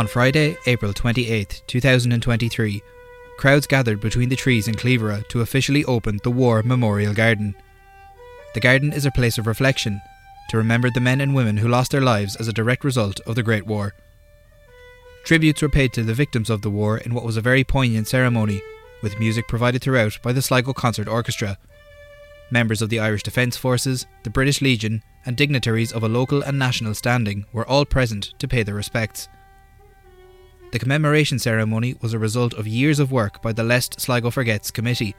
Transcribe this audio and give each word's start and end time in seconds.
On 0.00 0.06
Friday, 0.06 0.56
April 0.64 0.94
28, 0.94 1.62
2023, 1.66 2.82
crowds 3.36 3.66
gathered 3.66 4.00
between 4.00 4.30
the 4.30 4.34
trees 4.34 4.66
in 4.66 4.74
Cleveragh 4.74 5.28
to 5.28 5.42
officially 5.42 5.84
open 5.84 6.18
the 6.22 6.30
War 6.30 6.62
Memorial 6.62 7.12
Garden. 7.12 7.54
The 8.54 8.60
garden 8.60 8.94
is 8.94 9.04
a 9.04 9.10
place 9.10 9.36
of 9.36 9.46
reflection 9.46 10.00
to 10.48 10.56
remember 10.56 10.88
the 10.88 11.02
men 11.02 11.20
and 11.20 11.34
women 11.34 11.58
who 11.58 11.68
lost 11.68 11.90
their 11.90 12.00
lives 12.00 12.34
as 12.36 12.48
a 12.48 12.52
direct 12.54 12.82
result 12.82 13.20
of 13.26 13.34
the 13.34 13.42
Great 13.42 13.66
War. 13.66 13.92
Tributes 15.24 15.60
were 15.60 15.68
paid 15.68 15.92
to 15.92 16.02
the 16.02 16.14
victims 16.14 16.48
of 16.48 16.62
the 16.62 16.70
war 16.70 16.96
in 16.96 17.12
what 17.12 17.26
was 17.26 17.36
a 17.36 17.42
very 17.42 17.62
poignant 17.62 18.08
ceremony, 18.08 18.62
with 19.02 19.20
music 19.20 19.48
provided 19.48 19.82
throughout 19.82 20.16
by 20.22 20.32
the 20.32 20.40
Sligo 20.40 20.72
Concert 20.72 21.08
Orchestra. 21.08 21.58
Members 22.50 22.80
of 22.80 22.88
the 22.88 23.00
Irish 23.00 23.22
Defence 23.22 23.58
Forces, 23.58 24.06
the 24.22 24.30
British 24.30 24.62
Legion, 24.62 25.02
and 25.26 25.36
dignitaries 25.36 25.92
of 25.92 26.02
a 26.02 26.08
local 26.08 26.40
and 26.40 26.58
national 26.58 26.94
standing 26.94 27.44
were 27.52 27.68
all 27.68 27.84
present 27.84 28.32
to 28.38 28.48
pay 28.48 28.62
their 28.62 28.74
respects. 28.74 29.28
The 30.72 30.78
commemoration 30.78 31.40
ceremony 31.40 31.96
was 32.00 32.12
a 32.12 32.18
result 32.20 32.54
of 32.54 32.68
years 32.68 33.00
of 33.00 33.10
work 33.10 33.42
by 33.42 33.52
the 33.52 33.64
Lest 33.64 34.00
Sligo 34.00 34.30
Forgets 34.30 34.70
Committee. 34.70 35.16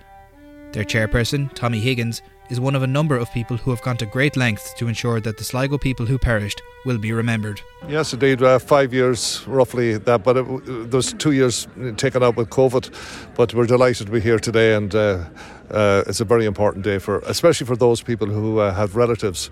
Their 0.72 0.86
chairperson, 0.86 1.54
Tommy 1.54 1.82
Higgins, 1.82 2.22
is 2.50 2.62
one 2.62 2.74
of 2.74 2.84
a 2.84 2.88
number 2.88 3.18
of 3.18 3.30
people 3.34 3.58
who 3.58 3.70
have 3.72 3.82
gone 3.82 3.98
to 3.98 4.06
great 4.06 4.38
lengths 4.38 4.74
to 4.76 4.88
ensure 4.88 5.20
that 5.20 5.38
the 5.38 5.44
Sligo 5.44 5.78
people 5.78 6.06
who 6.06 6.18
perished 6.18 6.62
will 6.86 6.98
be 6.98 7.12
remembered. 7.12 7.60
Yes, 7.90 8.14
indeed, 8.14 8.42
uh, 8.42 8.60
five 8.60 8.94
years 8.94 9.46
roughly 9.46 9.98
that, 9.98 10.24
but 10.24 10.38
it, 10.38 10.90
there's 10.90 11.12
two 11.16 11.34
years 11.34 11.68
taken 11.98 12.24
out 12.24 12.38
with 12.38 12.50
COVID. 12.50 12.90
But 13.36 13.54
we're 13.54 13.68
delighted 13.68 14.08
to 14.08 14.14
be 14.14 14.22
here 14.22 14.40
today, 14.40 14.74
and 14.74 14.96
uh, 14.96 15.26
uh, 15.70 16.04
it's 16.08 16.22
a 16.22 16.26
very 16.26 16.46
important 16.46 16.86
day 16.86 16.98
for, 16.98 17.20
especially 17.20 17.68
for 17.68 17.76
those 17.76 18.02
people 18.02 18.28
who 18.28 18.60
uh, 18.60 18.74
have 18.74 18.96
relatives 18.96 19.50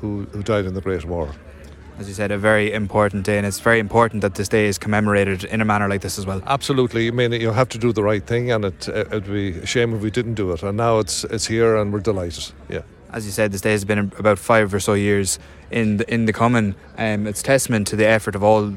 who, 0.00 0.24
who 0.32 0.42
died 0.42 0.64
in 0.64 0.72
the 0.72 0.80
Great 0.80 1.04
War 1.04 1.34
as 1.98 2.08
you 2.08 2.14
said, 2.14 2.30
a 2.30 2.38
very 2.38 2.72
important 2.72 3.24
day, 3.24 3.38
and 3.38 3.46
it's 3.46 3.60
very 3.60 3.78
important 3.78 4.22
that 4.22 4.34
this 4.34 4.48
day 4.48 4.66
is 4.66 4.78
commemorated 4.78 5.44
in 5.44 5.60
a 5.60 5.64
manner 5.64 5.88
like 5.88 6.00
this 6.00 6.18
as 6.18 6.26
well. 6.26 6.42
Absolutely. 6.46 7.08
I 7.08 7.10
mean, 7.12 7.32
you 7.32 7.52
have 7.52 7.68
to 7.70 7.78
do 7.78 7.92
the 7.92 8.02
right 8.02 8.24
thing, 8.26 8.50
and 8.50 8.64
it, 8.64 8.88
it'd 8.88 9.26
be 9.26 9.50
a 9.50 9.66
shame 9.66 9.94
if 9.94 10.02
we 10.02 10.10
didn't 10.10 10.34
do 10.34 10.52
it. 10.52 10.62
And 10.62 10.76
now 10.76 10.98
it's 10.98 11.24
it's 11.24 11.46
here, 11.46 11.76
and 11.76 11.92
we're 11.92 12.00
delighted. 12.00 12.52
Yeah. 12.68 12.82
As 13.12 13.24
you 13.26 13.32
said, 13.32 13.52
this 13.52 13.60
day 13.60 13.72
has 13.72 13.84
been 13.84 14.12
about 14.18 14.40
five 14.40 14.74
or 14.74 14.80
so 14.80 14.94
years 14.94 15.38
in 15.70 15.98
the, 15.98 16.12
in 16.12 16.26
the 16.26 16.32
coming. 16.32 16.74
Um, 16.98 17.28
it's 17.28 17.42
testament 17.42 17.86
to 17.88 17.96
the 17.96 18.06
effort 18.06 18.34
of 18.34 18.42
all 18.42 18.74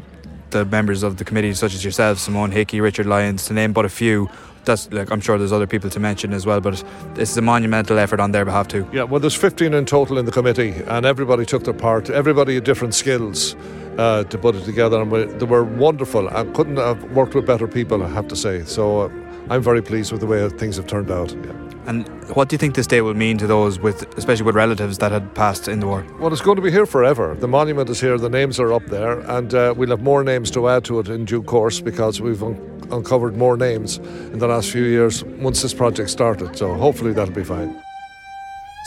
the 0.52 0.64
members 0.66 1.02
of 1.02 1.18
the 1.18 1.26
committee, 1.26 1.54
such 1.54 1.74
as 1.74 1.84
yourself, 1.84 2.20
Simone 2.20 2.52
Hickey, 2.52 2.80
Richard 2.80 3.08
Lyons, 3.08 3.46
to 3.48 3.54
name 3.54 3.74
but 3.74 3.84
a 3.84 3.90
few, 3.90 4.30
that's 4.68 4.92
like 4.92 5.12
I'm 5.12 5.20
sure 5.20 5.40
there's 5.40 5.52
other 5.52 5.66
people 5.66 5.90
to 5.90 6.00
mention 6.00 6.34
as 6.34 6.46
well, 6.46 6.62
but 6.62 6.84
this 7.16 7.32
is 7.32 7.38
a 7.38 7.42
monumental 7.42 7.98
effort 7.98 8.20
on 8.20 8.32
their 8.32 8.46
behalf 8.46 8.68
too. 8.68 8.88
Yeah, 8.94 9.04
well, 9.04 9.20
there's 9.20 9.34
15 9.34 9.74
in 9.74 9.86
total 9.86 10.20
in 10.20 10.26
the 10.26 10.32
committee, 10.32 10.76
and 10.88 11.06
everybody 11.06 11.46
took 11.46 11.64
their 11.64 11.74
part. 11.74 12.12
Everybody 12.12 12.56
had 12.56 12.64
different 12.64 12.94
skills. 12.94 13.56
Uh, 13.98 14.24
to 14.26 14.38
put 14.38 14.54
it 14.54 14.64
together, 14.64 15.02
and 15.02 15.12
we, 15.12 15.26
they 15.26 15.46
were 15.46 15.64
wonderful. 15.64 16.30
I 16.30 16.44
couldn't 16.54 16.78
have 16.78 17.04
worked 17.14 17.34
with 17.34 17.48
better 17.48 17.68
people, 17.68 18.04
I 18.04 18.09
have 18.09 18.28
to 18.28 18.36
say. 18.36 18.64
So 18.64 19.00
uh, 19.00 19.09
I'm 19.50 19.64
very 19.64 19.82
pleased 19.82 20.12
with 20.12 20.22
the 20.22 20.28
way 20.28 20.48
things 20.50 20.76
have 20.78 20.86
turned 20.86 21.09
out. 21.09 21.34
Yeah. 21.34 21.67
And 21.88 22.06
what 22.36 22.50
do 22.50 22.54
you 22.54 22.58
think 22.58 22.76
this 22.76 22.86
day 22.86 23.00
will 23.02 23.14
mean 23.14 23.38
to 23.38 23.48
those 23.48 23.80
with, 23.80 24.04
especially 24.18 24.44
with 24.46 24.56
relatives 24.56 24.98
that 24.98 25.14
had 25.14 25.34
passed 25.34 25.70
in 25.70 25.80
the 25.80 25.88
war? 25.88 26.06
Well, 26.20 26.34
it's 26.34 26.42
going 26.42 26.58
to 26.58 26.62
be 26.62 26.70
here 26.70 26.86
forever. 26.86 27.34
The 27.34 27.48
monument 27.48 27.90
is 27.90 28.02
here, 28.02 28.18
the 28.18 28.30
names 28.30 28.60
are 28.60 28.74
up 28.74 28.86
there, 28.88 29.22
and 29.22 29.54
uh, 29.54 29.74
we'll 29.76 29.92
have 29.92 30.02
more 30.02 30.22
names 30.22 30.52
to 30.52 30.68
add 30.68 30.84
to 30.86 31.00
it 31.00 31.08
in 31.08 31.24
due 31.24 31.42
course 31.42 31.80
because 31.80 32.20
we've 32.20 32.44
un- 32.44 32.88
uncovered 32.92 33.38
more 33.38 33.56
names 33.56 33.98
in 33.98 34.40
the 34.40 34.48
last 34.48 34.70
few 34.70 34.84
years 34.84 35.24
once 35.24 35.62
this 35.62 35.74
project 35.74 36.10
started. 36.10 36.58
So 36.58 36.74
hopefully 36.74 37.14
that'll 37.14 37.34
be 37.34 37.46
fine. 37.46 37.81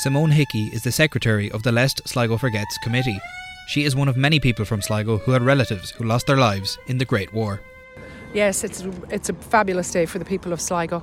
Simone 0.00 0.30
Hickey 0.30 0.66
is 0.74 0.82
the 0.82 0.92
secretary 0.92 1.50
of 1.52 1.62
the 1.62 1.72
Lest 1.72 2.06
Sligo 2.06 2.36
Forgets 2.36 2.76
Committee. 2.82 3.18
She 3.66 3.84
is 3.84 3.96
one 3.96 4.08
of 4.08 4.16
many 4.16 4.40
people 4.40 4.66
from 4.66 4.82
Sligo 4.82 5.16
who 5.18 5.32
had 5.32 5.42
relatives 5.42 5.90
who 5.90 6.04
lost 6.04 6.26
their 6.26 6.36
lives 6.36 6.78
in 6.86 6.98
the 6.98 7.04
Great 7.06 7.32
War. 7.32 7.60
Yes, 8.34 8.62
it's 8.62 8.84
it's 9.10 9.28
a 9.28 9.32
fabulous 9.32 9.90
day 9.90 10.06
for 10.06 10.18
the 10.18 10.24
people 10.24 10.52
of 10.52 10.60
Sligo. 10.60 11.02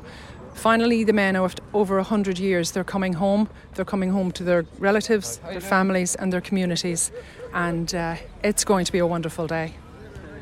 Finally, 0.58 1.04
the 1.04 1.14
men, 1.14 1.36
after 1.36 1.62
over 1.72 1.98
100 1.98 2.40
years, 2.40 2.72
they're 2.72 2.84
coming 2.84 3.14
home. 3.14 3.48
They're 3.76 3.86
coming 3.86 4.10
home 4.10 4.32
to 4.32 4.44
their 4.44 4.66
relatives, 4.80 5.38
their 5.38 5.62
families, 5.62 6.16
and 6.16 6.34
their 6.34 6.42
communities. 6.42 7.12
And 7.54 7.94
uh, 7.94 8.16
it's 8.44 8.66
going 8.66 8.84
to 8.86 8.92
be 8.92 8.98
a 8.98 9.06
wonderful 9.06 9.46
day. 9.46 9.76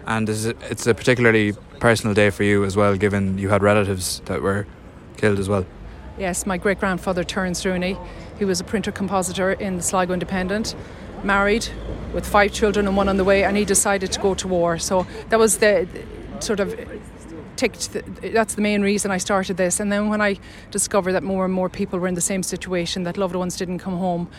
And 0.08 0.30
it's 0.30 0.88
a 0.88 0.94
particularly 0.94 1.53
personal 1.81 2.14
day 2.14 2.30
for 2.30 2.44
you 2.44 2.64
as 2.64 2.78
well, 2.78 2.96
given 2.96 3.38
you 3.38 3.50
had 3.50 3.62
relatives 3.62 4.22
that 4.26 4.42
were 4.42 4.66
killed 5.18 5.38
as 5.38 5.50
well. 5.50 5.66
Yes, 6.18 6.46
my 6.46 6.58
great 6.58 6.80
grandfather 6.80 7.26
Terence 7.26 7.66
Rooney, 7.66 7.97
he 8.40 8.46
was 8.46 8.62
a 8.62 8.64
printer 8.64 8.94
compositor 8.94 9.52
in 9.52 9.76
the 9.76 9.84
Sligo 9.84 10.14
Independent, 10.14 10.76
married 11.26 11.68
with 12.14 12.26
five 12.26 12.53
children 12.53 12.88
and 12.88 12.96
one 12.96 13.09
on 13.09 13.18
the 13.18 13.26
way, 13.26 13.44
and 13.44 13.58
he 13.58 13.66
decided 13.66 14.14
to 14.14 14.22
go 14.22 14.34
to 14.36 14.47
war. 14.47 14.78
So 14.78 15.06
that 15.28 15.40
was 15.40 15.58
the 15.58 15.90
sort 16.40 16.62
of 16.62 16.74
ticked. 17.56 17.94
The, 17.94 18.02
that's 18.30 18.56
the 18.56 18.62
main 18.62 18.82
reason 18.82 19.12
I 19.12 19.18
started 19.18 19.58
this. 19.58 19.80
And 19.80 19.92
then 19.92 20.10
when 20.10 20.22
I 20.22 20.38
discovered 20.72 21.14
that 21.14 21.24
more 21.24 21.46
and 21.46 21.54
more 21.54 21.70
people 21.70 22.00
were 22.00 22.08
in 22.08 22.16
the 22.16 22.22
same 22.22 22.44
situation, 22.44 23.04
that 23.04 23.18
loved 23.18 23.36
ones 23.36 23.58
didn't 23.58 23.80
come 23.80 23.98
home, 23.98 24.30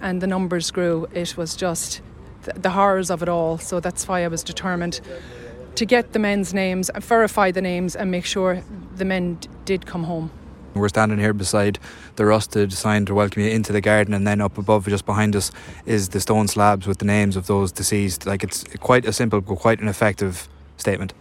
and 0.00 0.20
the 0.20 0.26
numbers 0.26 0.70
grew, 0.70 1.06
it 1.12 1.36
was 1.36 1.56
just 1.56 2.00
the, 2.42 2.70
horrors 2.70 3.10
of 3.10 3.22
it 3.22 3.28
all. 3.28 3.58
So 3.58 3.80
that's 3.80 4.06
why 4.06 4.24
I 4.24 4.28
was 4.28 4.42
determined 4.42 5.00
to 5.76 5.84
get 5.84 6.12
the 6.12 6.18
men's 6.18 6.54
names, 6.54 6.88
and 6.90 7.02
verify 7.02 7.50
the 7.50 7.62
names, 7.62 7.96
and 7.96 8.10
make 8.10 8.24
sure 8.24 8.62
the 8.94 9.04
men 9.04 9.34
d- 9.34 9.48
did 9.64 9.86
come 9.86 10.04
home. 10.04 10.30
We're 10.74 10.88
standing 10.88 11.18
here 11.18 11.32
beside 11.32 11.78
the 12.16 12.24
rusted 12.24 12.72
sign 12.72 13.06
to 13.06 13.14
welcome 13.14 13.42
you 13.42 13.50
into 13.50 13.72
the 13.72 13.80
garden, 13.80 14.14
and 14.14 14.26
then 14.26 14.40
up 14.40 14.56
above, 14.56 14.86
just 14.86 15.04
behind 15.04 15.34
us, 15.34 15.50
is 15.84 16.10
the 16.10 16.20
stone 16.20 16.46
slabs 16.46 16.86
with 16.86 16.98
the 16.98 17.04
names 17.04 17.34
of 17.36 17.46
those 17.48 17.72
deceased. 17.72 18.26
Like 18.26 18.44
it's 18.44 18.64
quite 18.78 19.04
a 19.04 19.12
simple, 19.12 19.40
but 19.40 19.56
quite 19.58 19.80
an 19.80 19.88
effective 19.88 20.48
statement. 20.76 21.12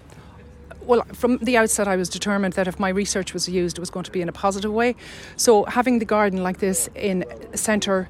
Well, 0.86 1.04
from 1.14 1.38
the 1.38 1.58
outset, 1.58 1.88
I 1.88 1.96
was 1.96 2.10
determined 2.10 2.54
that 2.56 2.68
if 2.68 2.80
my 2.80 2.90
research 2.90 3.34
was 3.34 3.48
used, 3.48 3.78
it 3.78 3.82
was 3.82 3.90
going 3.90 4.04
to 4.04 4.12
be 4.12 4.22
in 4.22 4.30
a 4.30 4.34
positive 4.34 4.72
way. 4.72 4.96
So, 5.38 5.64
having 5.66 6.00
the 6.00 6.06
garden 6.06 6.44
like 6.44 6.60
this 6.60 6.90
in 6.96 7.26
centre 7.54 8.10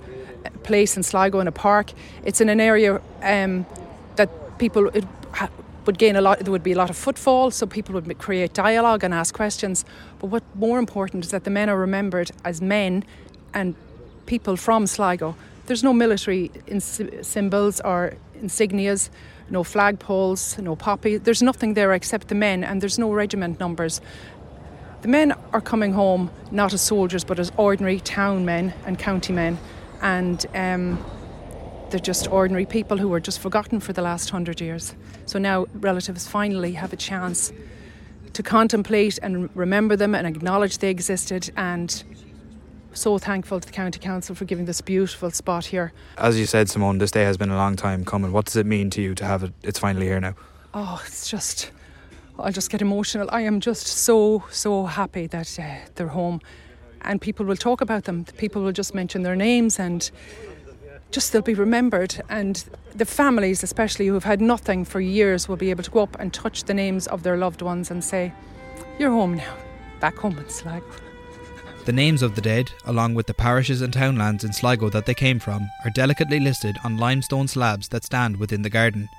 place 0.63 0.97
in 0.97 1.03
Sligo 1.03 1.39
in 1.39 1.47
a 1.47 1.51
park, 1.51 1.93
it's 2.25 2.41
in 2.41 2.49
an 2.49 2.59
area 2.59 3.01
um, 3.21 3.65
that 4.15 4.29
people 4.57 4.87
it, 4.87 5.05
would 5.85 5.97
gain 5.97 6.15
a 6.15 6.21
lot. 6.21 6.39
There 6.39 6.51
would 6.51 6.63
be 6.63 6.71
a 6.71 6.77
lot 6.77 6.89
of 6.89 6.97
footfall, 6.97 7.51
so 7.51 7.65
people 7.65 7.93
would 7.95 8.17
create 8.17 8.53
dialogue 8.53 9.03
and 9.03 9.13
ask 9.13 9.35
questions. 9.35 9.85
But 10.19 10.27
what 10.27 10.43
more 10.55 10.79
important 10.79 11.25
is 11.25 11.31
that 11.31 11.43
the 11.43 11.49
men 11.49 11.69
are 11.69 11.77
remembered 11.77 12.31
as 12.43 12.61
men 12.61 13.03
and 13.53 13.75
people 14.25 14.55
from 14.55 14.87
Sligo. 14.87 15.35
There's 15.65 15.83
no 15.83 15.93
military 15.93 16.51
symbols 16.79 17.81
or 17.81 18.15
insignias 18.41 19.09
no 19.49 19.63
flagpoles, 19.63 20.61
no 20.61 20.75
poppy. 20.75 21.17
There's 21.17 21.41
nothing 21.41 21.73
there 21.73 21.93
except 21.93 22.27
the 22.27 22.35
men, 22.35 22.63
and 22.63 22.81
there's 22.81 22.99
no 22.99 23.11
regiment 23.11 23.59
numbers. 23.59 24.01
The 25.01 25.07
men 25.07 25.33
are 25.51 25.61
coming 25.61 25.93
home 25.93 26.31
not 26.51 26.73
as 26.73 26.81
soldiers, 26.81 27.23
but 27.23 27.39
as 27.39 27.51
ordinary 27.57 27.99
town 27.99 28.45
men 28.45 28.73
and 28.85 28.97
county 28.97 29.33
men, 29.33 29.57
and 30.01 30.45
um, 30.55 31.03
they're 31.89 31.99
just 31.99 32.31
ordinary 32.31 32.65
people 32.65 32.97
who 32.97 33.07
were 33.07 33.19
just 33.19 33.39
forgotten 33.39 33.79
for 33.79 33.93
the 33.93 34.01
last 34.01 34.29
hundred 34.29 34.61
years. 34.61 34.95
So 35.25 35.39
now 35.39 35.67
relatives 35.73 36.27
finally 36.27 36.73
have 36.73 36.93
a 36.93 36.95
chance 36.95 37.51
to 38.33 38.41
contemplate 38.41 39.19
and 39.21 39.55
remember 39.55 39.95
them 39.95 40.15
and 40.15 40.25
acknowledge 40.25 40.79
they 40.79 40.89
existed 40.89 41.51
and 41.55 42.03
so 42.93 43.17
thankful 43.17 43.59
to 43.59 43.67
the 43.67 43.73
County 43.73 43.99
Council 43.99 44.35
for 44.35 44.45
giving 44.45 44.65
this 44.65 44.81
beautiful 44.81 45.31
spot 45.31 45.65
here. 45.65 45.93
As 46.17 46.39
you 46.39 46.45
said, 46.45 46.69
Simone, 46.69 46.97
this 46.97 47.11
day 47.11 47.23
has 47.23 47.37
been 47.37 47.49
a 47.49 47.57
long 47.57 47.75
time 47.75 48.05
coming. 48.05 48.31
What 48.31 48.45
does 48.45 48.55
it 48.55 48.65
mean 48.65 48.89
to 48.91 49.01
you 49.01 49.15
to 49.15 49.25
have 49.25 49.43
it? 49.43 49.53
It's 49.63 49.79
finally 49.79 50.05
here 50.05 50.19
now. 50.19 50.35
Oh, 50.73 51.01
it's 51.05 51.29
just. 51.29 51.71
I'll 52.39 52.51
just 52.51 52.71
get 52.71 52.81
emotional. 52.81 53.29
I 53.31 53.41
am 53.41 53.59
just 53.59 53.85
so, 53.85 54.43
so 54.49 54.85
happy 54.85 55.27
that 55.27 55.59
uh, 55.59 55.75
they're 55.95 56.07
home 56.07 56.41
and 57.03 57.21
people 57.21 57.45
will 57.45 57.55
talk 57.55 57.81
about 57.81 58.05
them. 58.05 58.25
People 58.37 58.63
will 58.63 58.71
just 58.71 58.95
mention 58.95 59.23
their 59.23 59.35
names 59.35 59.79
and 59.79 60.09
just 61.11 61.31
they'll 61.31 61.41
be 61.41 61.53
remembered. 61.53 62.21
And 62.29 62.63
the 62.95 63.05
families, 63.05 63.63
especially 63.63 64.07
who 64.07 64.13
have 64.13 64.23
had 64.23 64.41
nothing 64.41 64.85
for 64.85 64.99
years, 64.99 65.47
will 65.47 65.57
be 65.57 65.69
able 65.69 65.83
to 65.83 65.91
go 65.91 66.01
up 66.01 66.19
and 66.19 66.33
touch 66.33 66.63
the 66.63 66.73
names 66.73 67.07
of 67.07 67.23
their 67.23 67.37
loved 67.37 67.61
ones 67.61 67.91
and 67.91 68.03
say, 68.03 68.33
You're 68.97 69.11
home 69.11 69.35
now, 69.35 69.55
back 69.99 70.17
home 70.17 70.37
in 70.37 70.49
Sligo. 70.49 70.85
The 71.85 71.91
names 71.91 72.21
of 72.21 72.35
the 72.35 72.41
dead, 72.41 72.71
along 72.85 73.13
with 73.13 73.27
the 73.27 73.33
parishes 73.33 73.81
and 73.81 73.91
townlands 73.91 74.45
in 74.45 74.53
Sligo 74.53 74.89
that 74.89 75.05
they 75.05 75.13
came 75.13 75.37
from, 75.37 75.69
are 75.83 75.91
delicately 75.91 76.39
listed 76.39 76.77
on 76.83 76.97
limestone 76.97 77.47
slabs 77.49 77.89
that 77.89 78.05
stand 78.05 78.37
within 78.37 78.61
the 78.61 78.69
garden. 78.69 79.09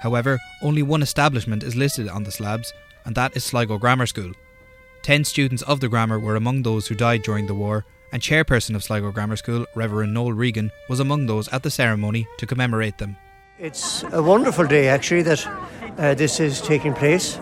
However, 0.00 0.38
only 0.62 0.82
one 0.82 1.02
establishment 1.02 1.64
is 1.64 1.74
listed 1.74 2.08
on 2.08 2.22
the 2.22 2.30
slabs, 2.30 2.72
and 3.04 3.16
that 3.16 3.36
is 3.36 3.42
Sligo 3.42 3.78
Grammar 3.78 4.06
School. 4.06 4.32
Ten 5.02 5.24
students 5.24 5.62
of 5.62 5.80
the 5.80 5.88
grammar 5.88 6.20
were 6.20 6.36
among 6.36 6.62
those 6.62 6.86
who 6.86 6.94
died 6.94 7.22
during 7.24 7.46
the 7.46 7.54
war, 7.54 7.84
and 8.12 8.22
chairperson 8.22 8.76
of 8.76 8.84
Sligo 8.84 9.10
Grammar 9.10 9.36
School, 9.36 9.66
Reverend 9.74 10.14
Noel 10.14 10.32
Regan, 10.32 10.70
was 10.88 11.00
among 11.00 11.26
those 11.26 11.48
at 11.48 11.64
the 11.64 11.70
ceremony 11.70 12.28
to 12.38 12.46
commemorate 12.46 12.98
them. 12.98 13.16
It's 13.58 14.04
a 14.12 14.22
wonderful 14.22 14.66
day, 14.66 14.86
actually, 14.86 15.22
that 15.22 15.44
uh, 15.98 16.14
this 16.14 16.38
is 16.38 16.60
taking 16.60 16.94
place, 16.94 17.38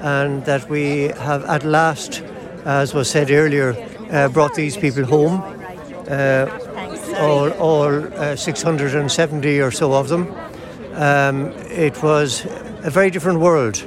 and 0.00 0.44
that 0.46 0.70
we 0.70 1.08
have 1.18 1.44
at 1.44 1.62
last, 1.62 2.22
as 2.64 2.94
was 2.94 3.10
said 3.10 3.30
earlier, 3.30 3.74
uh, 4.10 4.28
brought 4.28 4.54
these 4.54 4.76
people 4.76 5.04
home. 5.04 5.42
Uh, 6.08 6.46
all, 7.18 7.50
all 7.52 8.04
uh, 8.14 8.36
670 8.36 9.60
or 9.60 9.70
so 9.70 9.92
of 9.92 10.08
them. 10.08 10.34
Um, 10.94 11.48
it 11.70 12.02
was 12.02 12.44
a 12.82 12.90
very 12.90 13.10
different 13.10 13.40
world 13.40 13.82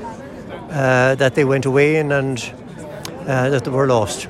uh, 0.69 1.15
that 1.15 1.35
they 1.35 1.45
went 1.45 1.65
away 1.65 1.97
in 1.97 2.11
and 2.11 2.39
uh, 3.21 3.49
that 3.49 3.63
they 3.63 3.71
were 3.71 3.87
lost. 3.87 4.27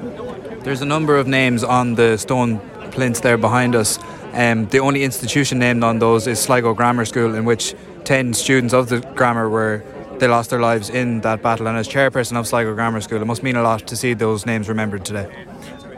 There's 0.64 0.82
a 0.82 0.86
number 0.86 1.16
of 1.16 1.28
names 1.28 1.64
on 1.64 1.96
the 1.96 2.18
stone 2.18 2.60
plinths 2.92 3.22
there 3.22 3.38
behind 3.38 3.76
us. 3.76 4.00
Um, 4.34 4.68
the 4.68 4.80
only 4.80 5.04
institution 5.04 5.60
named 5.60 5.84
on 5.84 6.00
those 6.00 6.28
is 6.28 6.40
Sligo 6.40 6.74
Grammar 6.74 7.06
School, 7.06 7.36
in 7.36 7.46
which 7.46 7.74
10 8.04 8.34
students 8.34 8.74
of 8.74 8.90
the 8.90 9.00
grammar 9.16 9.50
were 9.50 9.84
they 10.20 10.28
lost 10.28 10.50
their 10.50 10.60
lives 10.60 10.90
in 10.90 11.22
that 11.22 11.42
battle. 11.42 11.68
And 11.68 11.78
as 11.78 11.88
chairperson 11.88 12.38
of 12.38 12.48
Sligo 12.48 12.74
Grammar 12.74 13.02
School, 13.02 13.22
it 13.22 13.26
must 13.26 13.44
mean 13.44 13.56
a 13.56 13.62
lot 13.62 13.88
to 13.88 13.96
see 13.96 14.14
those 14.14 14.46
names 14.46 14.70
remembered 14.70 15.06
today. 15.06 15.32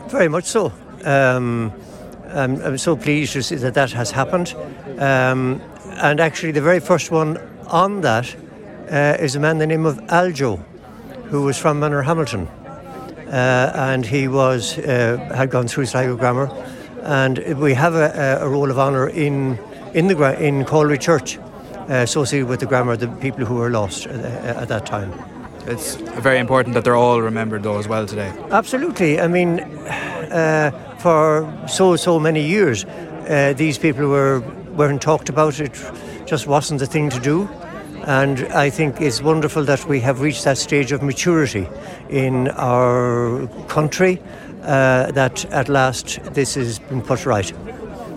Very 0.07 0.27
much 0.27 0.45
so. 0.45 0.73
Um, 1.03 1.71
I'm, 2.27 2.61
I'm, 2.61 2.77
so 2.77 2.95
pleased 2.95 3.33
to 3.33 3.43
see 3.43 3.55
that 3.55 3.73
that 3.73 3.91
has 3.91 4.11
happened. 4.11 4.53
Um, 4.97 5.61
and 6.01 6.19
actually, 6.19 6.51
the 6.51 6.61
very 6.61 6.79
first 6.79 7.11
one 7.11 7.37
on 7.67 8.01
that 8.01 8.35
uh, 8.91 9.17
is 9.19 9.35
a 9.35 9.39
man 9.39 9.57
the 9.57 9.67
name 9.67 9.85
of 9.85 9.97
Aljo, 10.07 10.63
who 11.25 11.43
was 11.43 11.57
from 11.57 11.79
Manorhamilton. 11.79 12.47
Uh, 13.27 13.71
and 13.75 14.05
he 14.05 14.27
was 14.27 14.77
uh, 14.79 15.17
had 15.35 15.51
gone 15.51 15.67
through 15.67 15.85
Sligo 15.85 16.15
Grammar. 16.15 16.49
And 17.03 17.37
we 17.59 17.73
have 17.73 17.95
a, 17.95 18.39
a 18.41 18.49
roll 18.49 18.69
of 18.69 18.77
honour 18.77 19.07
in, 19.09 19.57
in, 19.93 20.07
the, 20.07 20.43
in 20.43 20.65
Calry 20.65 20.99
Church 20.99 21.37
associated 21.89 22.47
with 22.47 22.59
the 22.59 22.65
grammar, 22.65 22.95
the 22.95 23.07
people 23.07 23.45
who 23.45 23.55
were 23.55 23.69
lost 23.69 24.05
at, 24.07 24.23
uh, 24.23 24.61
at 24.61 24.67
that 24.67 24.85
time. 24.85 25.11
It's 25.65 25.95
very 25.95 26.39
important 26.39 26.73
that 26.73 26.83
they're 26.83 26.95
all 26.95 27.21
remembered, 27.21 27.63
though, 27.63 27.77
as 27.77 27.87
well 27.87 28.05
today. 28.05 28.33
Absolutely. 28.51 29.19
I 29.19 29.27
mean, 29.27 29.59
uh, 29.59 30.71
for 30.99 31.51
so 31.67 31.95
so 31.95 32.19
many 32.19 32.41
years, 32.41 32.85
uh, 32.85 33.53
these 33.55 33.77
people 33.77 34.07
were 34.07 34.41
weren't 34.75 35.01
talked 35.01 35.29
about. 35.29 35.59
It 35.59 35.73
just 36.25 36.47
wasn't 36.47 36.79
the 36.79 36.87
thing 36.87 37.09
to 37.09 37.19
do. 37.19 37.47
And 38.05 38.39
I 38.53 38.69
think 38.69 39.01
it's 39.01 39.21
wonderful 39.21 39.63
that 39.65 39.85
we 39.85 39.99
have 39.99 40.21
reached 40.21 40.43
that 40.45 40.57
stage 40.57 40.91
of 40.91 41.03
maturity 41.03 41.67
in 42.09 42.47
our 42.49 43.47
country. 43.67 44.19
Uh, 44.63 45.11
that 45.11 45.45
at 45.51 45.69
last 45.69 46.19
this 46.33 46.55
has 46.55 46.79
been 46.79 47.01
put 47.01 47.25
right, 47.25 47.53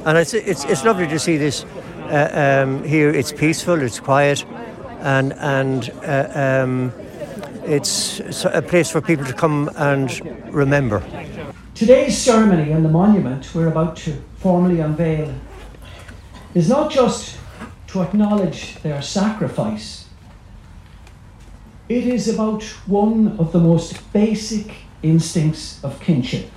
and 0.05 0.19
it's 0.19 0.35
it's, 0.35 0.65
it's 0.65 0.85
lovely 0.85 1.07
to 1.07 1.19
see 1.19 1.37
this 1.37 1.65
uh, 2.11 2.63
um, 2.65 2.85
here 2.85 3.11
it's 3.11 3.33
peaceful, 3.33 3.81
it's 3.83 4.01
quiet, 4.01 4.45
and 5.01 5.33
and 5.35 5.91
uh, 6.05 6.31
um, 6.35 6.93
it's 7.65 8.45
a 8.45 8.63
place 8.63 8.91
for 8.91 9.01
people 9.01 9.25
to 9.25 9.33
come 9.33 9.71
and 9.77 10.21
remember. 10.53 11.03
Today's 11.75 12.19
ceremony 12.19 12.73
and 12.73 12.85
the 12.85 12.89
monument 12.89 13.55
we're 13.55 13.69
about 13.69 13.97
to 13.99 14.13
formally 14.37 14.81
unveil 14.81 15.35
is 16.55 16.69
not 16.69 16.91
just 16.91 17.39
to 17.89 18.03
acknowledge 18.03 18.77
their 18.83 19.03
sacrifice. 19.03 20.07
It 21.89 22.07
is 22.07 22.29
about 22.29 22.63
one 22.87 23.37
of 23.39 23.53
the 23.53 23.59
most 23.59 24.13
basic 24.13 24.75
instincts 25.03 25.83
of 25.85 26.01
kinship. 26.01 26.51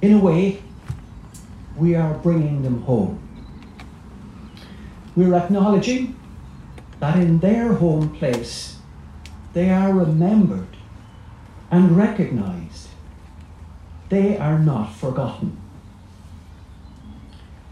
In 0.00 0.14
a 0.14 0.18
way, 0.18 0.62
we 1.76 1.94
are 1.94 2.14
bringing 2.14 2.62
them 2.62 2.82
home. 2.82 3.20
We're 5.14 5.34
acknowledging 5.34 6.18
that 7.00 7.16
in 7.18 7.38
their 7.40 7.74
home 7.74 8.16
place 8.16 8.78
they 9.52 9.70
are 9.70 9.92
remembered 9.92 10.76
and 11.70 11.96
recognized. 11.96 12.88
They 14.08 14.38
are 14.38 14.58
not 14.58 14.94
forgotten. 14.94 15.56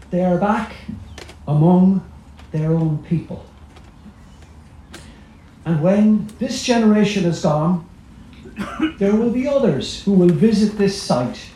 They 0.09 0.23
are 0.23 0.37
back 0.37 0.73
among 1.47 2.03
their 2.51 2.71
own 2.73 3.03
people. 3.03 3.45
And 5.65 5.81
when 5.81 6.27
this 6.39 6.63
generation 6.63 7.25
is 7.25 7.41
gone, 7.41 7.87
there 8.97 9.15
will 9.15 9.29
be 9.29 9.47
others 9.47 10.03
who 10.03 10.13
will 10.13 10.29
visit 10.29 10.77
this 10.77 11.01
site 11.01 11.49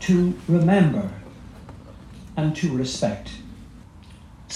to 0.00 0.38
remember 0.46 1.10
and 2.36 2.54
to 2.56 2.76
respect. 2.76 3.30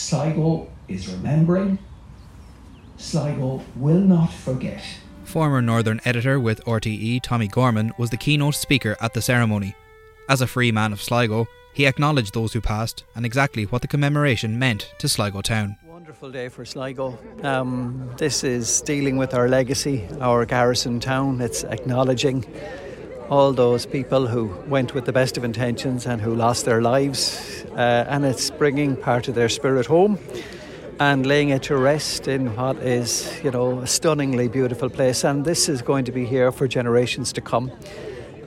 Sligo 0.01 0.67
is 0.89 1.09
remembering. 1.09 1.79
Sligo 2.97 3.63
will 3.77 4.01
not 4.01 4.33
forget. 4.33 4.83
Former 5.25 5.61
Northern 5.61 6.01
editor 6.07 6.41
with 6.41 6.65
RTE, 6.65 7.21
Tommy 7.23 7.47
Gorman, 7.47 7.93
was 7.99 8.09
the 8.11 8.17
keynote 8.17 8.55
speaker 8.55 8.97
at 9.01 9.13
the 9.13 9.21
ceremony. 9.21 9.75
As 10.29 10.41
a 10.41 10.47
free 10.47 10.73
man 10.73 10.93
of 10.93 11.03
Sligo, 11.03 11.47
he 11.75 11.87
acknowledged 11.87 12.33
those 12.33 12.55
who 12.55 12.61
passed 12.61 13.05
and 13.15 13.27
exactly 13.27 13.65
what 13.65 13.83
the 13.83 13.89
commemoration 13.89 14.59
meant 14.59 14.93
to 14.99 15.09
Sligo 15.09 15.43
town. 15.43 15.77
Wonderful 15.85 16.33
day 16.33 16.49
for 16.49 16.65
Sligo. 16.65 17.19
Um, 17.43 18.11
this 18.17 18.43
is 18.43 18.81
dealing 18.81 19.19
with 19.19 19.35
our 19.35 19.49
legacy, 19.49 20.09
our 20.21 20.47
garrison 20.47 20.99
town. 20.99 21.43
It's 21.43 21.63
acknowledging 21.63 22.47
all 23.31 23.53
those 23.53 23.87
people 23.87 24.27
who 24.27 24.47
went 24.69 24.93
with 24.93 25.05
the 25.05 25.13
best 25.13 25.37
of 25.37 25.45
intentions 25.45 26.05
and 26.05 26.21
who 26.21 26.35
lost 26.35 26.65
their 26.65 26.83
lives, 26.83 27.65
uh, 27.77 28.05
and 28.09 28.25
it's 28.25 28.51
bringing 28.51 28.97
part 28.97 29.29
of 29.29 29.37
their 29.37 29.49
spirit 29.49 29.87
home 29.87 30.19
and 30.99 31.25
laying 31.25 31.51
it 31.51 31.63
to 31.63 31.77
rest 31.77 32.27
in 32.27 32.55
what 32.57 32.77
is, 32.79 33.41
you 33.45 33.51
know, 33.53 33.79
a 33.79 33.87
stunningly 33.87 34.49
beautiful 34.49 34.91
place. 34.91 35.23
And 35.25 35.45
this 35.45 35.69
is 35.69 35.81
going 35.81 36.05
to 36.07 36.13
be 36.13 36.27
here 36.27 36.51
for 36.51 36.67
generations 36.67 37.33
to 37.35 37.41
come. 37.41 37.71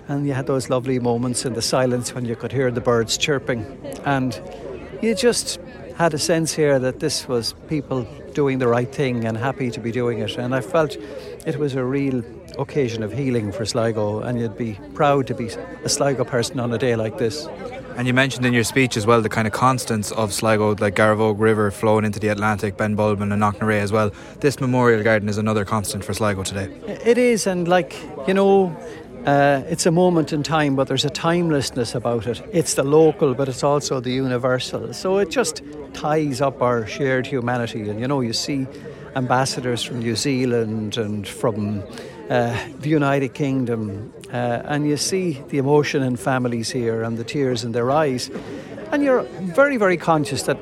And 0.09 0.27
you 0.27 0.33
had 0.33 0.47
those 0.47 0.69
lovely 0.69 0.99
moments 0.99 1.45
in 1.45 1.53
the 1.53 1.61
silence 1.61 2.13
when 2.13 2.25
you 2.25 2.35
could 2.35 2.51
hear 2.51 2.69
the 2.69 2.81
birds 2.81 3.17
chirping, 3.17 3.65
and 4.03 4.39
you 5.01 5.15
just 5.15 5.59
had 5.95 6.13
a 6.13 6.19
sense 6.19 6.53
here 6.53 6.77
that 6.79 6.99
this 6.99 7.25
was 7.27 7.53
people 7.69 8.05
doing 8.33 8.59
the 8.59 8.67
right 8.67 8.93
thing 8.93 9.23
and 9.23 9.37
happy 9.37 9.71
to 9.71 9.79
be 9.79 9.91
doing 9.91 10.19
it. 10.19 10.37
And 10.37 10.53
I 10.53 10.59
felt 10.59 10.97
it 11.45 11.55
was 11.57 11.75
a 11.75 11.85
real 11.85 12.21
occasion 12.57 13.03
of 13.03 13.13
healing 13.13 13.51
for 13.51 13.65
Sligo, 13.65 14.19
and 14.19 14.39
you'd 14.39 14.57
be 14.57 14.79
proud 14.93 15.27
to 15.27 15.33
be 15.33 15.47
a 15.83 15.89
Sligo 15.89 16.23
person 16.23 16.59
on 16.59 16.73
a 16.73 16.77
day 16.77 16.95
like 16.95 17.17
this. 17.17 17.47
And 17.95 18.07
you 18.07 18.13
mentioned 18.13 18.45
in 18.45 18.53
your 18.53 18.63
speech 18.63 18.97
as 18.97 19.05
well 19.05 19.21
the 19.21 19.29
kind 19.29 19.47
of 19.47 19.53
constants 19.53 20.11
of 20.13 20.33
Sligo, 20.33 20.75
like 20.75 20.95
Garavogue 20.95 21.39
River 21.39 21.69
flowing 21.69 22.05
into 22.05 22.19
the 22.19 22.29
Atlantic, 22.29 22.75
Ben 22.75 22.97
Benbulben 22.97 23.31
and 23.31 23.41
Knocknarea 23.41 23.81
as 23.81 23.91
well. 23.91 24.11
This 24.39 24.59
memorial 24.59 25.03
garden 25.03 25.29
is 25.29 25.37
another 25.37 25.63
constant 25.63 26.03
for 26.03 26.13
Sligo 26.13 26.43
today. 26.43 26.73
It 26.87 27.17
is, 27.17 27.45
and 27.45 27.67
like, 27.67 27.95
you 28.27 28.33
know, 28.33 28.75
uh, 29.25 29.63
it's 29.67 29.85
a 29.85 29.91
moment 29.91 30.33
in 30.33 30.43
time, 30.43 30.75
but 30.75 30.87
there's 30.87 31.05
a 31.05 31.09
timelessness 31.09 31.95
about 31.95 32.27
it. 32.27 32.41
It's 32.51 32.73
the 32.73 32.83
local, 32.83 33.33
but 33.33 33.47
it's 33.47 33.63
also 33.63 33.99
the 33.99 34.11
universal. 34.11 34.93
So 34.93 35.17
it 35.19 35.29
just 35.29 35.61
ties 35.93 36.41
up 36.41 36.61
our 36.61 36.85
shared 36.87 37.25
humanity. 37.25 37.89
And 37.89 37.99
you 37.99 38.07
know, 38.07 38.21
you 38.21 38.33
see 38.33 38.67
ambassadors 39.15 39.81
from 39.83 39.99
New 39.99 40.15
Zealand 40.15 40.97
and 40.97 41.27
from 41.27 41.83
uh, 42.29 42.57
the 42.79 42.89
United 42.89 43.33
Kingdom, 43.33 44.13
uh, 44.31 44.61
and 44.65 44.87
you 44.87 44.97
see 44.97 45.41
the 45.49 45.57
emotion 45.57 46.01
in 46.03 46.15
families 46.15 46.71
here 46.71 47.03
and 47.03 47.17
the 47.17 47.23
tears 47.23 47.63
in 47.63 47.71
their 47.73 47.91
eyes. 47.91 48.29
And 48.91 49.03
you're 49.03 49.23
very, 49.55 49.77
very 49.77 49.97
conscious 49.97 50.43
that 50.43 50.57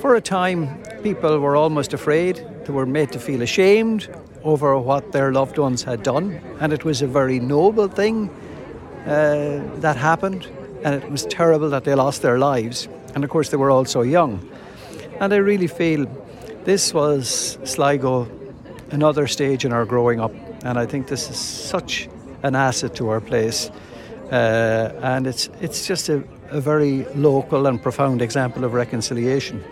for 0.00 0.14
a 0.14 0.20
time 0.20 0.82
people 1.02 1.38
were 1.38 1.56
almost 1.56 1.94
afraid, 1.94 2.44
they 2.64 2.72
were 2.72 2.86
made 2.86 3.12
to 3.12 3.18
feel 3.18 3.42
ashamed 3.42 4.08
over 4.44 4.78
what 4.78 5.12
their 5.12 5.32
loved 5.32 5.58
ones 5.58 5.82
had 5.82 6.02
done, 6.02 6.40
and 6.60 6.72
it 6.72 6.84
was 6.84 7.02
a 7.02 7.06
very 7.06 7.40
noble 7.40 7.88
thing 7.88 8.28
uh, 9.06 9.62
that 9.76 9.96
happened, 9.96 10.46
and 10.84 11.02
it 11.02 11.10
was 11.10 11.24
terrible 11.26 11.70
that 11.70 11.84
they 11.84 11.94
lost 11.94 12.22
their 12.22 12.38
lives. 12.38 12.88
And 13.14 13.24
of 13.24 13.30
course, 13.30 13.50
they 13.50 13.56
were 13.56 13.70
all 13.70 13.84
so 13.84 14.02
young. 14.02 14.48
And 15.18 15.32
I 15.32 15.36
really 15.36 15.66
feel 15.66 16.06
this 16.64 16.94
was 16.94 17.58
Sligo, 17.64 18.28
another 18.90 19.26
stage 19.26 19.64
in 19.64 19.72
our 19.72 19.84
growing 19.84 20.20
up 20.20 20.32
and 20.64 20.78
I 20.78 20.86
think 20.86 21.06
this 21.06 21.30
is 21.30 21.36
such 21.36 22.08
an 22.42 22.54
asset 22.54 22.94
to 22.96 23.08
our 23.08 23.20
place. 23.20 23.70
Uh, 24.30 24.92
and 25.02 25.26
it's, 25.26 25.48
it's 25.60 25.86
just 25.86 26.08
a, 26.08 26.22
a 26.50 26.60
very 26.60 27.04
local 27.14 27.66
and 27.66 27.82
profound 27.82 28.22
example 28.22 28.64
of 28.64 28.74
reconciliation. 28.74 29.62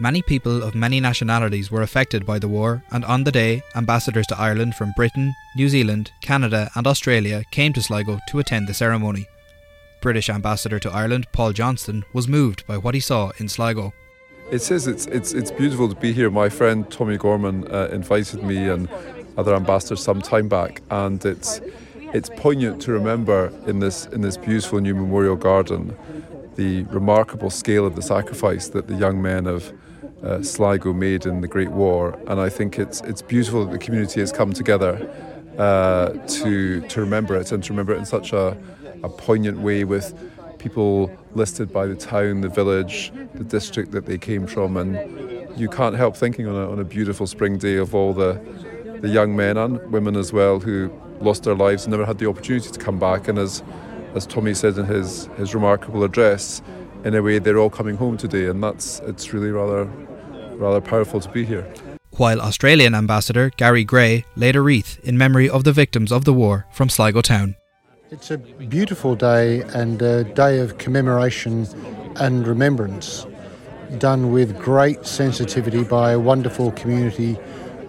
Many 0.00 0.22
people 0.22 0.62
of 0.62 0.76
many 0.76 1.00
nationalities 1.00 1.70
were 1.70 1.82
affected 1.82 2.24
by 2.24 2.38
the 2.38 2.46
war, 2.46 2.84
and 2.92 3.04
on 3.04 3.24
the 3.24 3.32
day, 3.32 3.62
ambassadors 3.74 4.28
to 4.28 4.38
Ireland 4.38 4.76
from 4.76 4.92
Britain, 4.96 5.34
New 5.56 5.68
Zealand, 5.68 6.12
Canada, 6.22 6.70
and 6.76 6.86
Australia 6.86 7.42
came 7.50 7.72
to 7.72 7.82
Sligo 7.82 8.20
to 8.28 8.38
attend 8.38 8.68
the 8.68 8.74
ceremony. 8.74 9.26
British 10.00 10.30
Ambassador 10.30 10.78
to 10.78 10.90
Ireland, 10.90 11.26
Paul 11.32 11.52
Johnston, 11.52 12.04
was 12.12 12.28
moved 12.28 12.64
by 12.68 12.78
what 12.78 12.94
he 12.94 13.00
saw 13.00 13.32
in 13.38 13.48
Sligo. 13.48 13.92
It 14.52 14.60
says 14.60 14.86
it's 14.86 15.06
it's 15.06 15.34
it's 15.34 15.50
beautiful 15.50 15.88
to 15.88 15.96
be 15.96 16.12
here. 16.12 16.30
My 16.30 16.48
friend 16.48 16.88
Tommy 16.90 17.16
Gorman 17.18 17.66
uh, 17.70 17.88
invited 17.92 18.42
me, 18.42 18.68
and 18.68 18.88
other 19.38 19.54
ambassadors 19.54 20.02
some 20.02 20.20
time 20.20 20.48
back, 20.48 20.82
and 20.90 21.24
it's 21.24 21.60
it's 22.12 22.30
poignant 22.36 22.82
to 22.82 22.92
remember 22.92 23.52
in 23.66 23.78
this 23.78 24.06
in 24.06 24.20
this 24.20 24.36
beautiful 24.36 24.80
new 24.80 24.94
memorial 24.94 25.36
garden 25.36 25.96
the 26.56 26.82
remarkable 26.84 27.50
scale 27.50 27.86
of 27.86 27.94
the 27.94 28.02
sacrifice 28.02 28.68
that 28.70 28.88
the 28.88 28.94
young 28.94 29.22
men 29.22 29.46
of 29.46 29.72
uh, 30.24 30.42
Sligo 30.42 30.92
made 30.92 31.24
in 31.24 31.40
the 31.40 31.46
Great 31.46 31.70
War, 31.70 32.18
and 32.26 32.40
I 32.40 32.48
think 32.48 32.78
it's 32.78 33.00
it's 33.02 33.22
beautiful 33.22 33.64
that 33.64 33.70
the 33.70 33.78
community 33.78 34.20
has 34.20 34.32
come 34.32 34.52
together 34.52 35.08
uh, 35.56 36.08
to 36.40 36.80
to 36.80 37.00
remember 37.00 37.36
it 37.36 37.52
and 37.52 37.62
to 37.62 37.72
remember 37.72 37.94
it 37.94 37.98
in 37.98 38.06
such 38.06 38.32
a, 38.32 38.56
a 39.04 39.08
poignant 39.08 39.60
way 39.60 39.84
with 39.84 40.14
people 40.58 41.16
listed 41.34 41.72
by 41.72 41.86
the 41.86 41.94
town, 41.94 42.40
the 42.40 42.48
village, 42.48 43.12
the 43.34 43.44
district 43.44 43.92
that 43.92 44.06
they 44.06 44.18
came 44.18 44.44
from, 44.44 44.76
and 44.76 44.98
you 45.58 45.68
can't 45.68 45.96
help 45.96 46.16
thinking 46.16 46.48
on 46.48 46.56
a, 46.56 46.70
on 46.70 46.78
a 46.80 46.84
beautiful 46.84 47.26
spring 47.26 47.56
day 47.56 47.76
of 47.76 47.94
all 47.94 48.12
the, 48.12 48.40
the 49.00 49.08
young 49.08 49.36
men 49.36 49.56
and 49.56 49.80
women 49.92 50.16
as 50.16 50.32
well 50.32 50.60
who 50.60 50.90
lost 51.20 51.44
their 51.44 51.54
lives 51.54 51.84
and 51.84 51.90
never 51.90 52.06
had 52.06 52.18
the 52.18 52.28
opportunity 52.28 52.70
to 52.70 52.78
come 52.78 52.98
back. 52.98 53.28
And 53.28 53.38
as, 53.38 53.62
as 54.14 54.26
Tommy 54.26 54.54
said 54.54 54.78
in 54.78 54.86
his, 54.86 55.26
his 55.36 55.54
remarkable 55.54 56.04
address, 56.04 56.62
in 57.04 57.14
a 57.14 57.22
way 57.22 57.38
they're 57.38 57.58
all 57.58 57.70
coming 57.70 57.96
home 57.96 58.16
today, 58.16 58.46
and 58.46 58.62
that's 58.62 59.00
it's 59.00 59.32
really 59.32 59.50
rather 59.50 59.84
rather 60.56 60.80
powerful 60.80 61.20
to 61.20 61.28
be 61.30 61.44
here. 61.44 61.72
While 62.16 62.40
Australian 62.40 62.94
Ambassador 62.94 63.50
Gary 63.56 63.84
Gray 63.84 64.24
laid 64.34 64.56
a 64.56 64.60
wreath 64.60 64.98
in 65.04 65.16
memory 65.16 65.48
of 65.48 65.62
the 65.64 65.72
victims 65.72 66.10
of 66.10 66.24
the 66.24 66.32
war 66.32 66.66
from 66.72 66.88
Sligo 66.88 67.20
town. 67.20 67.54
It's 68.10 68.30
a 68.30 68.38
beautiful 68.38 69.14
day 69.14 69.60
and 69.74 70.00
a 70.02 70.24
day 70.24 70.60
of 70.60 70.78
commemoration 70.78 71.66
and 72.16 72.46
remembrance, 72.46 73.26
done 73.98 74.32
with 74.32 74.58
great 74.58 75.06
sensitivity 75.06 75.84
by 75.84 76.12
a 76.12 76.18
wonderful 76.18 76.72
community 76.72 77.38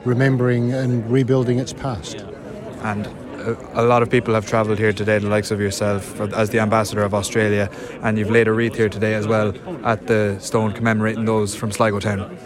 remembering 0.06 0.74
and 0.74 1.10
rebuilding 1.10 1.60
its 1.60 1.74
past. 1.74 2.26
And 2.84 3.08
uh, 3.08 3.56
a 3.74 3.84
lot 3.84 4.02
of 4.02 4.10
people 4.10 4.34
have 4.34 4.46
travelled 4.48 4.78
here 4.78 4.94
today, 4.94 5.18
the 5.20 5.28
likes 5.30 5.52
of 5.52 5.60
yourself, 5.60 6.20
as 6.34 6.50
the 6.50 6.60
ambassador 6.60 7.04
of 7.04 7.14
Australia, 7.14 7.70
and 8.02 8.18
you've 8.18 8.32
laid 8.32 8.48
a 8.48 8.54
wreath 8.54 8.76
here 8.76 8.90
today 8.90 9.14
as 9.14 9.28
well 9.28 9.54
at 9.86 10.08
the 10.08 10.38
stone 10.40 10.72
commemorating 10.74 11.26
those 11.26 11.56
from 11.56 11.72
Sligo 11.72 12.00
Town. 12.00 12.38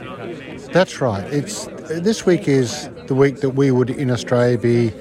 That's 0.71 1.01
right. 1.01 1.23
It's 1.31 1.65
this 1.89 2.25
week 2.25 2.47
is 2.47 2.89
the 3.07 3.15
week 3.15 3.41
that 3.41 3.51
we 3.51 3.71
would 3.71 3.89
in 3.89 4.09
Australia 4.09 4.57
be 4.57 4.91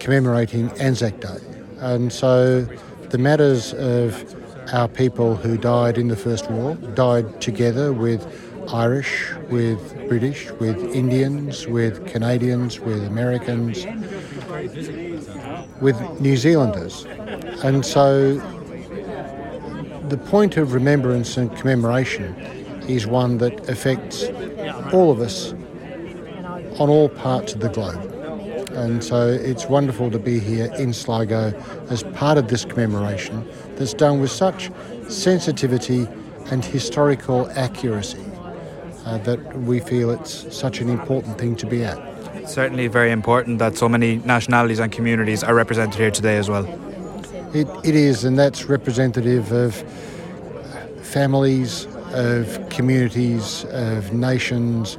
commemorating 0.00 0.70
Anzac 0.80 1.20
Day, 1.20 1.38
and 1.78 2.12
so 2.12 2.62
the 3.10 3.18
matters 3.18 3.72
of 3.74 4.34
our 4.72 4.88
people 4.88 5.36
who 5.36 5.56
died 5.56 5.96
in 5.96 6.08
the 6.08 6.16
First 6.16 6.50
War 6.50 6.74
died 6.94 7.40
together 7.40 7.92
with 7.92 8.26
Irish, 8.72 9.32
with 9.50 10.08
British, 10.08 10.50
with 10.52 10.78
Indians, 10.94 11.66
with 11.66 12.06
Canadians, 12.06 12.80
with 12.80 13.04
Americans, 13.04 13.86
with 15.80 16.20
New 16.20 16.36
Zealanders. 16.36 17.04
And 17.62 17.84
so 17.84 18.34
the 20.08 20.18
point 20.18 20.56
of 20.56 20.72
remembrance 20.72 21.36
and 21.36 21.54
commemoration 21.56 22.34
is 22.88 23.06
one 23.06 23.38
that 23.38 23.68
affects 23.68 24.24
all 24.92 25.10
of 25.10 25.20
us 25.20 25.52
on 26.78 26.88
all 26.88 27.08
parts 27.08 27.54
of 27.54 27.60
the 27.60 27.68
globe. 27.68 28.12
And 28.72 29.02
so 29.02 29.28
it's 29.28 29.66
wonderful 29.66 30.10
to 30.10 30.18
be 30.18 30.38
here 30.38 30.72
in 30.74 30.92
Sligo 30.92 31.54
as 31.88 32.02
part 32.02 32.36
of 32.36 32.48
this 32.48 32.64
commemoration 32.64 33.48
that's 33.76 33.94
done 33.94 34.20
with 34.20 34.30
such 34.30 34.70
sensitivity 35.08 36.06
and 36.50 36.64
historical 36.64 37.50
accuracy 37.52 38.25
uh, 39.06 39.16
that 39.18 39.58
we 39.60 39.80
feel 39.80 40.10
it's 40.10 40.54
such 40.54 40.80
an 40.80 40.90
important 40.90 41.38
thing 41.38 41.56
to 41.56 41.66
be 41.66 41.82
at 41.82 41.98
certainly 42.48 42.86
very 42.86 43.10
important 43.10 43.58
that 43.58 43.76
so 43.76 43.88
many 43.88 44.16
nationalities 44.18 44.78
and 44.78 44.92
communities 44.92 45.42
are 45.42 45.54
represented 45.54 45.94
here 45.98 46.10
today 46.10 46.36
as 46.36 46.48
well. 46.48 46.64
It, 47.54 47.68
it 47.84 47.94
is, 47.94 48.24
and 48.24 48.38
that's 48.38 48.64
representative 48.64 49.52
of 49.52 49.74
families, 51.02 51.86
of 52.12 52.68
communities, 52.70 53.64
of 53.70 54.12
nations, 54.12 54.98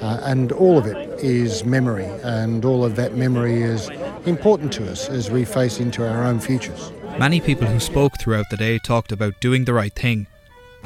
uh, 0.00 0.20
and 0.22 0.52
all 0.52 0.78
of 0.78 0.86
it 0.86 0.96
is 1.20 1.64
memory, 1.64 2.06
and 2.22 2.64
all 2.64 2.84
of 2.84 2.96
that 2.96 3.16
memory 3.16 3.62
is 3.62 3.90
important 4.26 4.72
to 4.74 4.90
us 4.90 5.08
as 5.08 5.30
we 5.30 5.44
face 5.44 5.80
into 5.80 6.08
our 6.08 6.24
own 6.24 6.40
futures. 6.40 6.92
Many 7.18 7.40
people 7.40 7.66
who 7.66 7.80
spoke 7.80 8.12
throughout 8.18 8.46
the 8.50 8.56
day 8.56 8.78
talked 8.78 9.10
about 9.10 9.40
doing 9.40 9.64
the 9.64 9.74
right 9.74 9.92
thing, 9.92 10.28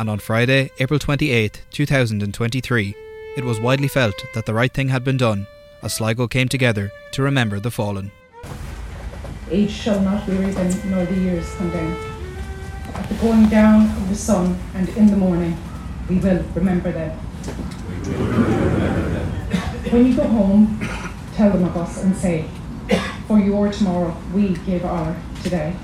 and 0.02 0.10
on 0.10 0.18
Friday, 0.18 0.68
April 0.80 0.98
28, 0.98 1.62
2023, 1.70 2.94
it 3.36 3.44
was 3.44 3.60
widely 3.60 3.86
felt 3.86 4.24
that 4.34 4.46
the 4.46 4.52
right 4.52 4.74
thing 4.74 4.88
had 4.88 5.04
been 5.04 5.16
done 5.16 5.46
as 5.80 5.94
Sligo 5.94 6.26
came 6.26 6.48
together 6.48 6.90
to 7.12 7.22
remember 7.22 7.60
the 7.60 7.70
fallen. 7.70 8.10
Age 9.48 9.70
shall 9.70 10.00
not 10.00 10.26
weary 10.26 10.50
them, 10.50 10.90
nor 10.90 11.04
the 11.04 11.14
years 11.14 11.54
condemn. 11.54 11.94
At 12.94 13.08
the 13.08 13.14
going 13.14 13.48
down 13.48 13.96
of 13.96 14.08
the 14.08 14.16
sun 14.16 14.58
and 14.74 14.88
in 14.88 15.06
the 15.06 15.16
morning, 15.16 15.56
we 16.08 16.16
will 16.16 16.42
remember 16.52 16.90
them. 16.90 17.16
When 19.92 20.06
you 20.06 20.16
go 20.16 20.26
home, 20.26 20.80
tell 21.34 21.52
them 21.52 21.62
of 21.62 21.76
us 21.76 22.02
and 22.02 22.16
say, 22.16 22.48
For 23.28 23.38
your 23.38 23.70
tomorrow, 23.70 24.16
we 24.34 24.54
gave 24.66 24.84
our 24.84 25.16
today. 25.44 25.76